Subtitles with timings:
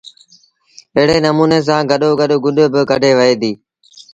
[0.95, 3.55] ايڙي نموٚني سآݩ گڏو گڏ گُڏ با ڪڍيٚ وهي ديٚ